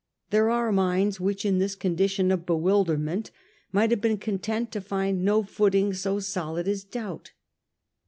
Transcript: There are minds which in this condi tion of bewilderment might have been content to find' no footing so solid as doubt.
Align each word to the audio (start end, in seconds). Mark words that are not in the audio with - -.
There 0.31 0.49
are 0.49 0.71
minds 0.71 1.19
which 1.19 1.45
in 1.45 1.59
this 1.59 1.75
condi 1.75 2.09
tion 2.09 2.31
of 2.31 2.43
bewilderment 2.47 3.29
might 3.71 3.91
have 3.91 4.01
been 4.01 4.17
content 4.17 4.71
to 4.71 4.81
find' 4.81 5.23
no 5.23 5.43
footing 5.43 5.93
so 5.93 6.19
solid 6.19 6.67
as 6.67 6.83
doubt. 6.83 7.33